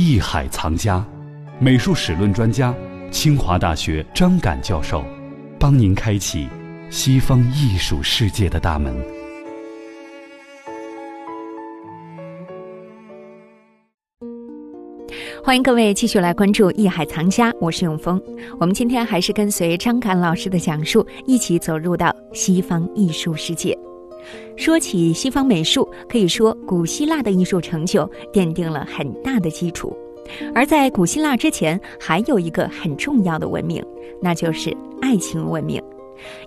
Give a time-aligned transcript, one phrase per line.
[0.00, 1.04] 艺海藏家，
[1.58, 2.72] 美术史论专家，
[3.10, 5.04] 清华大学张敢教授，
[5.58, 6.48] 帮您开启
[6.88, 8.94] 西方艺术世界的大门。
[15.42, 18.22] 欢迎各位继续来关注《艺海藏家》，我是永峰。
[18.60, 23.76] 我们今天还是跟随张敢老师的讲述，一起走入到西方艺术世界。
[24.56, 29.96] 说起西方美术，可以说古希腊的艺术成就奠定了很大的基础。
[30.54, 33.82] 而在古希腊之前，还有一个很重要的文明，
[34.20, 35.82] 那就是爱情文明。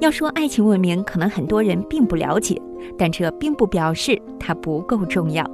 [0.00, 2.60] 要说爱情文明，可能很多人并不了解，
[2.96, 5.48] 但这并不表示它不够重要。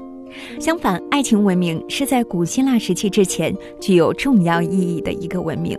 [0.59, 5.79] 相反，爱情文明是在古希腊时期之前具有重要意义的一个文明。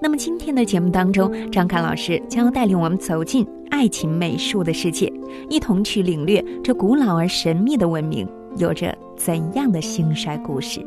[0.00, 5.12] 那么今天的节目当中，张凯老师将要带领我们走进爱情美术的世界，
[5.48, 10.84] 一同去领略这古老而神秘的文明有着怎样的兴衰故事。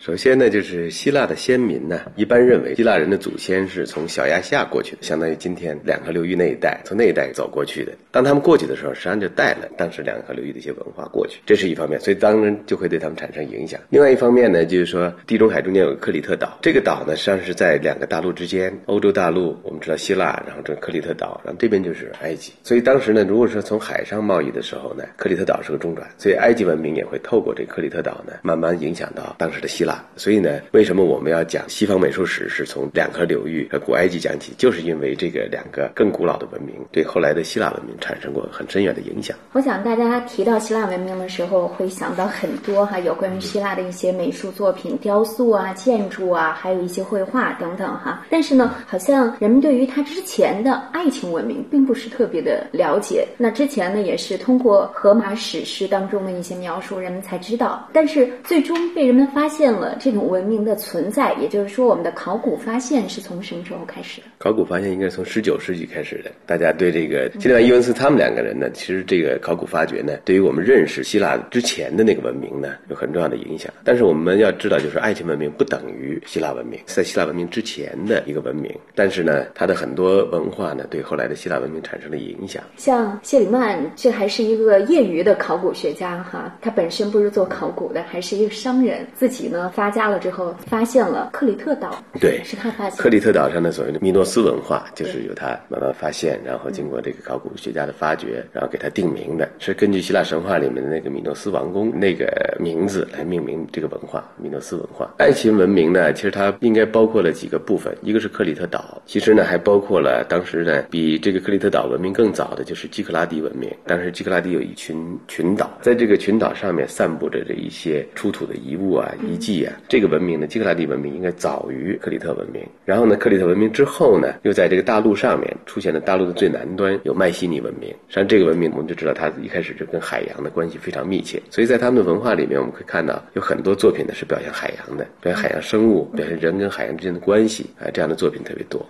[0.00, 7.92] 首先呢，就是希腊的先民呢，一般认为希腊人的祖先是从小亚细亚过去的，相当于今天两河流域那一带，从那一带走过去的。
[8.10, 13.78] 当他们过去的时候，实际上就带了当时两河流域的一些文化过去，这是一方面，所以当然就会对他们产生影响。
[13.90, 22.54] 另外一方面呢，就是说地中海中间有个克里特岛，这个岛呢实际上是在两个大陆之间，欧洲大陆我们知道希腊，然后这克里特岛，然后这边就是埃及。
[22.62, 29.89] 所以当时呢，如果说从海上贸易的时候呢，克里特岛是个中转，所以埃及文明也会透过这克里特岛呢，慢慢影响到当时的希腊。
[30.16, 34.52] 所以呢，为什么我们要讲西方美术史是从两河流域和古埃及讲起？
[34.58, 39.36] 就是因为这个两个更古老的文明对后来的希腊文明产生过很深远的影响。
[39.52, 48.26] 我想大家提到希腊文明的时候，会想到很多哈，有关于希腊的一些美术作品、雕塑啊、建筑啊，还有一些绘画等等哈。
[48.28, 53.26] 但是呢，好像人们对于它之前的爱情文明并不是特别的了解。
[53.38, 57.88] 那之前呢，也是通过荷马史诗当中的一些描述，人们才知道。
[57.92, 64.26] 但是最终被人们发现了这种文明的存在，也就是说，我们的考古发现是从什么时候开始的？
[64.38, 66.30] 考古发现应该是从十九世纪开始的。
[66.46, 73.72] 大家对这个基里曼·伊文斯他们两个人呢，其实这个考古发掘呢，对于我们认识希腊之前的那个文明呢，有很重要的影响。
[73.84, 78.72] 但是我们要知道，就是爱情文明不等于希腊文明，在希腊文明之前的一个文明。
[78.94, 82.62] 但是呢，它的很多文化呢，对后来的希腊文明产生了影响。
[82.76, 90.54] 像谢里曼，这还是一个业余的考古学家哈，他本身不是做考古的，还是一个商人，自己呢发家了之后。
[90.66, 92.98] 发现了克里特岛，对，是他发现。
[92.98, 105.10] 克里特岛上的所谓的米诺斯文化，就是由他慢慢发现，然后经过这个考古学家的发掘，然后给他定名的，是根据希腊神话里面的那个米诺斯王宫那个名字来命名这个文化——米诺斯文化。
[105.18, 113.70] 爱琴文明呢，其实它应该包括了几个部分，一个是克里特岛，其实呢还包括了当时呢比这个克里特岛文明更早的就是基克拉底文明。
[113.86, 120.46] 当时基克拉底有一群群岛，在这个群岛上面散布着这一些出土的遗物啊、遗迹啊，这个文明呢。
[120.46, 127.88] 基克拉底文明应该早于克里特文明，然后呢，克里特文明之后呢，又在这个大陆上面出现了大陆的最南端有迈锡尼文明。
[128.08, 138.84] 实际上，这个文明我们就知道，它一开始就跟海洋的关系非常密切，所以在他们的文化里面，我们可以看到有很多作品呢是表现海洋的，表现海洋生物，表现人跟海洋之间的关系啊，这样的作品特别多。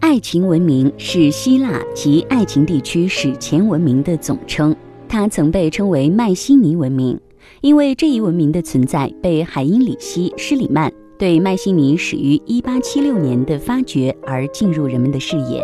[0.00, 4.74] 爱情文明是希腊及爱情地区史前文明的总称，
[5.12, 7.20] 它曾被称为迈锡尼文明。
[7.60, 15.62] 因为这一文明的存在，被海因里希·施里曼对迈锡尼始于1876年的发掘而进入人们的视野。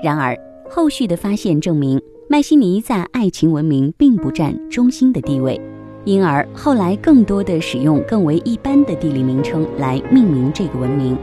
[0.00, 0.38] 然而，
[0.70, 5.60] 后续的发现证明，迈锡尼在爱情文明并不占中心的地位，
[6.04, 11.18] 因而后来更多的使用更为一般的地理名称来命名这个文明。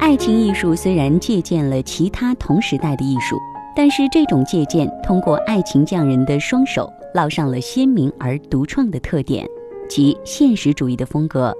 [0.00, 3.36] 爱情艺术虽然借鉴了其他同时代的艺术，
[3.80, 6.92] 但是这种借鉴通过爱情匠人的双手。
[7.14, 9.48] 烙上了鲜明而独创的特点，
[9.88, 11.50] 即现实主义的风格。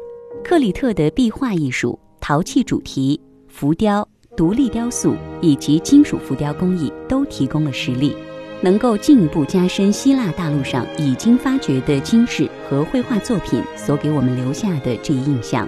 [0.44, 8.14] 克里特的壁画艺术、陶器主题、浮雕、独立雕塑以及金属浮雕工艺都提供了实例，
[8.60, 15.66] 能够进一步加深希腊大陆上已经发掘的金饰和绘画作品所给我们留下的这一印象。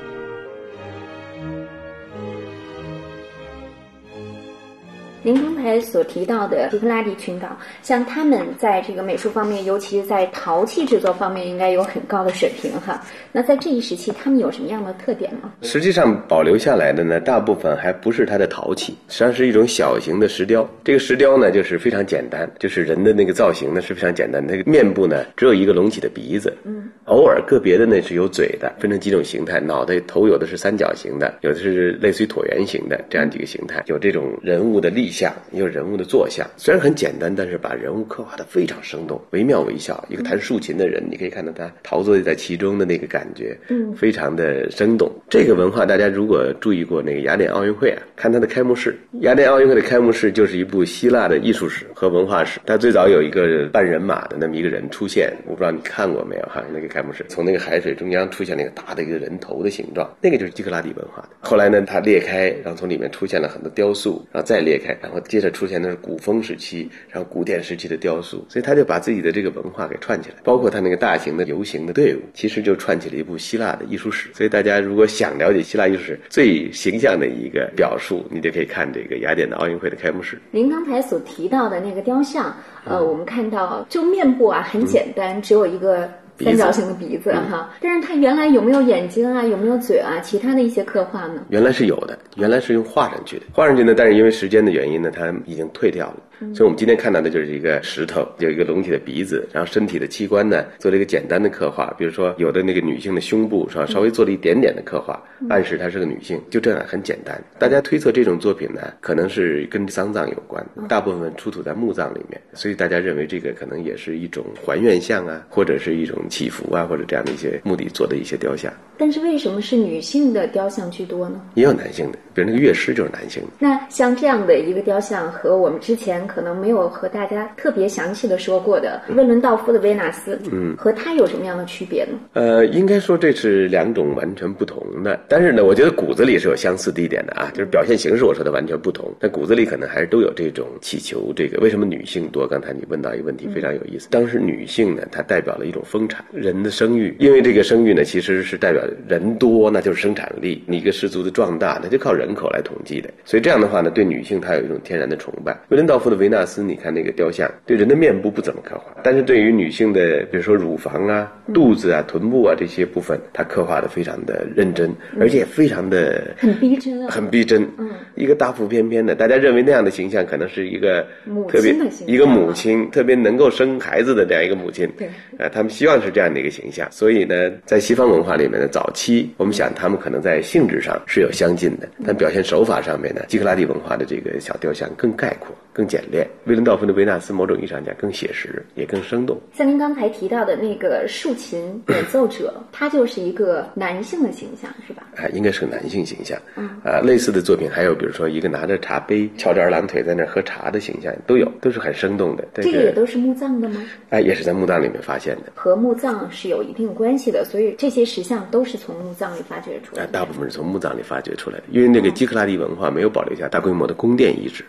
[5.62, 13.00] 才所提到的基克拉底群岛，像他们在这个美术方面，尤其是在陶器制作方面，应该有很高的水平哈。
[13.30, 15.52] 那在这一时期，他们有什么样的特点吗？
[15.62, 20.68] 实际上保留下来的呢，大部分还不是它的陶器，实际上是一种小型的石雕。
[20.82, 24.44] 这个石雕呢，就是非常简单，就是人的那个造型呢是非常简单。
[24.44, 29.60] 那个面部呢，只有一个隆起的鼻子，嗯，偶尔个别的呢是有嘴的，分成几种形态。
[29.60, 35.12] 脑袋头有的是三角形的，有的是类似于椭圆形的这样几个形态，有这种人物的立。
[35.12, 39.92] 像也有人物的坐像，虽然很简单，但是把人物刻画的非常生动，惟妙惟肖。
[40.08, 45.10] 一个弹竖琴的人，你可以看到他陶醉在其中的那个感觉，嗯，非常的生动。
[45.28, 52.60] 这个文化，大家如果注意过那个雅典奥运会啊，看它的开幕式，雅典奥运会的开幕式就是一部希腊的艺术史和文化史。
[52.66, 56.62] 它最早有一个半人马的那么一个人出现，我不知道你看过没有哈？
[56.72, 61.28] 那个开幕式从那个海水中央出现那个大的一个人头的形状，那个就是基克拉底文化的。
[61.40, 74.30] 后来呢，它裂开，然后从里面出现了很多雕塑，然后再裂开，然后接着出现的是古风时期，然后古典时期的雕塑，所以他就把自己的这个文化给串起来，包括他那个大型的游行的队伍，其实就串起了一部希腊的艺术史。
[74.32, 80.40] 所以大家如果想了解希腊艺术史最形象的一个表述，你就可以看这个雅典的奥运会的开幕式。
[80.52, 86.08] 您刚才所提到的那个雕像，呃，我们看到就面部啊很简单，只有一个。
[86.38, 89.44] 三角形的鼻子哈，但是它原来有没有眼睛啊？
[89.44, 90.18] 有没有嘴啊？
[90.20, 91.44] 其他的一些刻画呢？
[91.50, 96.16] 原来是有的，原来是用画上去的，画上去呢，但是因为时间的原因呢，它已经退掉了。
[96.52, 107.40] 所以我们今天看到的就是一个石头，有一个隆起的鼻子，然后身体的器官呢做了一个简单的刻画，比如说有的那个女性的胸部是吧，稍微做了一点点的刻画，暗示她是个女性，就这样很简单。
[107.60, 118.72] 大家推测这种作品呢，可能是跟丧葬有关，大部分出土在墓葬里面，所以大家认为这个可能也是一种还原像啊，或者是一种祈福啊，或者这样的一些目的做的一些雕像。
[118.98, 121.40] 但是为什么是女性的雕像居多呢？
[121.54, 123.48] 也有男性的，比如那个乐师就是男性的。
[123.58, 132.18] 那像这样的一个雕像和我们之前可能没有和大家特别详细的说过的温伦道夫的维纳斯，嗯，和它有什么样的区别呢？
[132.34, 141.32] 呃，应该说这是两种完全不同的，但是呢，我觉得骨子里是有相似的一点的啊，就是表现形式我说的完全不同，但骨子里可能还是都有这种祈求。
[141.34, 142.46] 这个为什么女性多？
[142.46, 144.08] 刚才你问到一个问题非常有意思。
[144.10, 153.10] 当时女性呢，它代表了一种丰人的生育，因为这个生育呢，其实是代表人多，那就是生产力，你一个氏族的壮大，那就靠人口来统计的。
[153.24, 155.52] 所以这样的话呢，对女性她有一种天然的崇拜。
[155.68, 167.68] 威廉道夫的维纳斯，你看那个雕像，对人的面部不怎么刻画，但是对于女性的，比如说乳房啊、肚子啊、臀部啊这些部分，他刻画的非常的认真，而且非常的很逼真，很逼真。
[167.78, 171.04] 嗯，一个大腹便便的，大家认为那样的形象可能是一个
[171.48, 171.74] 特别
[172.06, 174.88] 一个母亲，特别能够生孩子的这样一个母亲。
[174.96, 175.08] 对，
[175.38, 176.86] 呃，他们希望是这样的一个形象。
[176.92, 186.28] 所以呢，在西方文化里面的早期，我们想他们可能在性质上是有相近的，但表现手法上面呢，基克拉蒂文化的这个小雕像更概括、更简练。
[186.44, 189.40] 威伦道夫的维纳斯，某种意义上讲更写实，也更生动。
[189.52, 195.06] 像您刚才提到的那个竖琴演奏者，他就是一个男性的形象，是吧？
[195.16, 196.38] 啊，应该是个男性形象。
[196.56, 202.46] 嗯，啊，类似的作品还有，比如说一个拿着茶杯、翘着二郎腿在那喝茶的形象，都有，都是很生动的。
[202.54, 203.82] 这个也都是墓葬的吗？
[204.10, 210.12] 哎，也是在墓葬里面发现的，和墓葬是有一定关系的，所以这些石像都是从墓葬里发掘出来的。
[210.12, 214.64] 大部分是从墓葬里发掘出来的，因为那个基克拉蒂文化没有保留下大规模的宫殿遗址。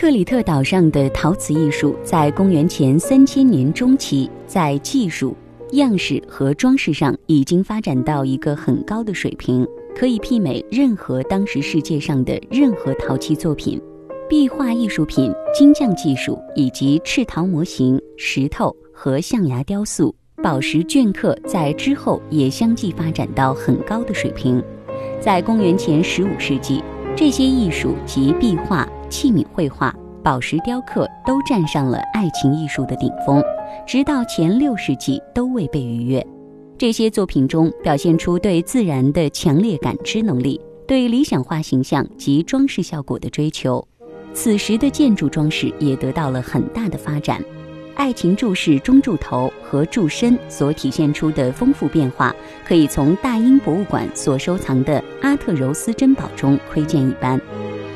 [0.00, 5.36] 克里特岛上的陶瓷艺术在公元前三千年中期，在技术、
[5.72, 9.62] 样式和装饰上已经发展到一个很高的水平，
[9.94, 13.78] 可以媲美任何当时世界上的任何陶器作品。
[14.26, 24.64] 壁画艺术品、金匠技术以及赤陶模型、石头和象牙雕塑、宝石镌刻在之后也相继发展到很高的水平。
[25.20, 26.82] 在公元前十五世纪，
[27.14, 28.88] 这些艺术及壁画。
[29.10, 33.42] 器皿绘画、宝石雕刻都站上了爱情艺术的顶峰，
[33.86, 36.26] 直到前六世纪都未被逾越。
[36.78, 43.86] 这些作品中表现出对自然的强烈感知能力，对理想化形象及装饰效果的追求。
[44.32, 47.44] 此时的建筑装饰也得到了很大的发展。
[47.96, 52.34] 爱情柱式中柱头和柱身所体现出的丰富变化，
[52.64, 57.38] 可以从大英博物馆所收藏的阿特柔斯珍宝中窥见一斑。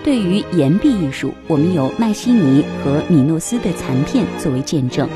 [0.04, 5.08] 对于岩壁艺术，我们有麦西尼和米诺斯的残片作为见证。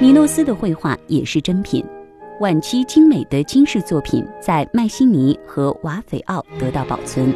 [0.00, 1.84] 米诺斯的绘画也是珍品，
[2.40, 7.32] 晚期精美的金饰作品在麦西尼和瓦斐奥得到保存。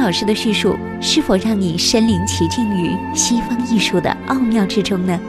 [0.00, 5.20] 老师的叙述是否让你身临其境于西方艺术的奥妙之中呢？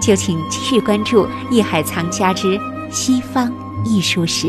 [0.00, 2.58] 就请继续关注《艺海藏家之
[2.90, 3.52] 西方
[3.84, 4.48] 艺术史》。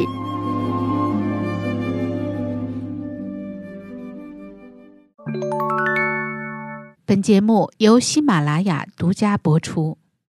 [7.06, 9.98] 本节目由喜马拉雅独家播出。